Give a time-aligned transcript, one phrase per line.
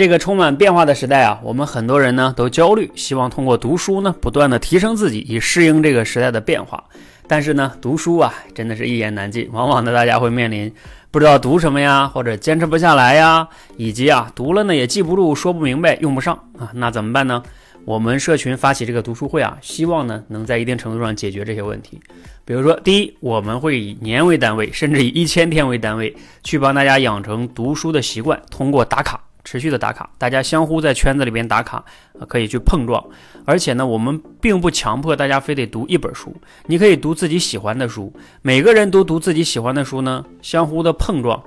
[0.00, 6.82] 这个充满变化的时代啊，我们很多人呢都焦虑，希望通过读书呢不断的提升自己，以适应这个时代的变化。
[7.28, 10.72] 但是呢，读书啊，真的是一言难尽，往往呢大家会面临
[11.10, 17.42] 不知道读什么呀，或者坚持不下来呀，以及啊读了呢也记不住，说不明白，用不上啊，那怎么办呢？
[17.84, 22.00] 我们社群发起这个读书会啊，希望呢能在一定程度上解决这些问题。
[22.46, 29.20] 比如说，第一，我们会以年为单位，甚至以一千天为单位，去帮大家养成读书的习惯，通过打卡。
[29.44, 31.84] 持续的打卡，大家相互在圈子里边打卡，
[32.28, 33.04] 可以去碰撞。
[33.44, 36.34] 而且呢，我们并不强迫大家非得读一本书，
[36.66, 38.12] 你可以读自己喜欢的书。
[38.42, 41.42] 每个人都读自己喜欢的书呢，相互的碰撞。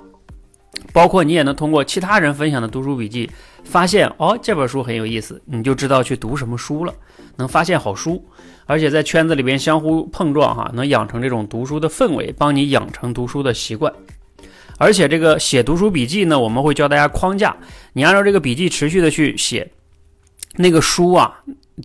[0.92, 3.30] 包括你也能通过其他人分享的读书笔记，
[3.64, 6.92] 发现哦这本书很有意思，你就知道去读什么书了，
[7.36, 8.22] 能发现好书。
[8.66, 13.92] 而且在圈子里边相互碰撞哈，能养成这种读书的氛围，帮你养成读书的习惯。
[14.78, 17.56] 而且这个写读书笔记呢，我们会教大家框架，
[17.92, 19.70] 你按照这个笔记持续的去写，
[20.56, 21.32] 那个书啊，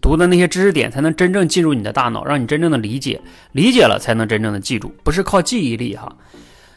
[0.01, 6.15] 读的那些知识点才能真正进入你的大脑，让你真正的理解，理解了才能真正的记住，不是靠记忆力哈。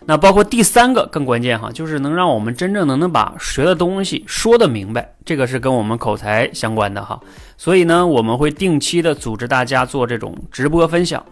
[0.05, 7.21] 那包括第三个更关键哈，就是能让我们真正能能把学的东西说得明白，这个是跟我们口才相关的哈。
[7.57, 11.25] 所以呢，我们会定期的组织大家做这种直播分享。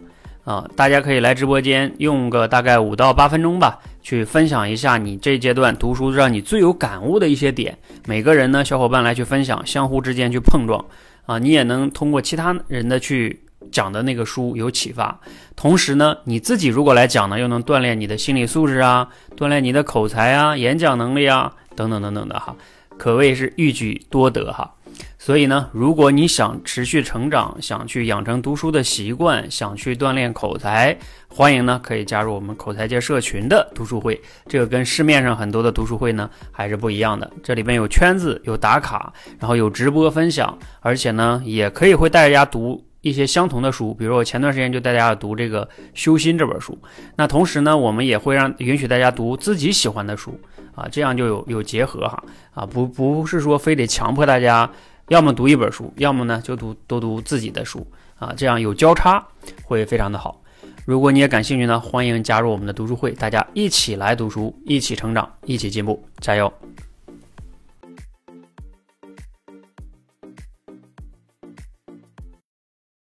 [0.44, 7.77] 啊，大家可以来直播间用个大概五到八分钟吧，去分享一下你这阶段读书让你最有感悟的一些点。
[8.06, 10.84] 每个人呢，小伙伴来去分享，相互之间去碰撞
[11.27, 13.41] 啊，你也能通过其他人的去
[13.71, 15.21] 讲的那个书有启发。
[15.55, 22.56] 同时呢，你自己如果来讲呢，又能锻炼你的心理素质啊，锻炼你的口才啊，演讲能力啊，等等等等的哈，
[22.97, 24.75] 可谓是一举多得哈。
[25.22, 30.96] 所以呢，如果你想持续成长，想去养成读书的习惯，想去锻炼口才，
[31.28, 34.18] 欢迎呢可以加入我们口才界社群的读书会。
[34.48, 37.30] 这个跟市面上很多的读书会呢还是不一样的。
[37.42, 43.92] 这里边有圈子，有打卡，然后有直播分享，而且呢也可以会带大家读一些相同的书。
[43.92, 46.78] 比如我前段时间就带大家读这个《修心》这本书。
[47.16, 50.41] 那同时呢，我们也会让允许大家读自己喜欢的书
[50.75, 54.70] 啊，这样就有有结合哈啊，不不是说非得强迫大家。
[55.10, 57.84] 要么读一本书，要么呢就读多读自己的书
[58.16, 59.26] 啊，这样有交叉
[59.65, 60.41] 会非常的好。
[60.84, 66.53] 如果你也感兴趣呢，欢迎加入我们的读书会，大家一起来读书，一起成长，一起进步，加油！